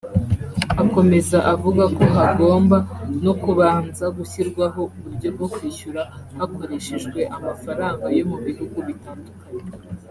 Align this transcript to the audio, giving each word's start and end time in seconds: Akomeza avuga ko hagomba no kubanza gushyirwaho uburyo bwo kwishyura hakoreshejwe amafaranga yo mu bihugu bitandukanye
Akomeza 0.83 1.37
avuga 1.53 1.83
ko 1.95 2.03
hagomba 2.15 2.77
no 3.23 3.33
kubanza 3.43 4.05
gushyirwaho 4.17 4.81
uburyo 4.95 5.29
bwo 5.35 5.47
kwishyura 5.53 6.01
hakoreshejwe 6.37 7.19
amafaranga 7.37 8.05
yo 8.17 8.23
mu 8.31 8.37
bihugu 8.45 8.77
bitandukanye 8.87 9.63